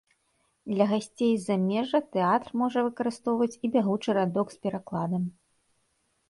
Для 0.71 0.85
гасцей 0.93 1.33
з 1.37 1.43
замежжа 1.49 1.99
тэатр 2.15 2.49
можа 2.61 2.79
выкарыстоўваць 2.87 3.51
і 3.63 3.71
бягучы 3.77 4.09
радок 4.21 4.47
з 4.57 4.65
перакладам. 4.65 5.23